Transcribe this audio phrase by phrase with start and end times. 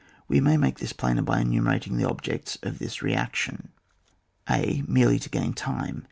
[0.27, 3.69] We may make this plainer by enumerating the objects of this reaction.
[4.49, 4.81] a.
[4.87, 5.99] Merely to gain time.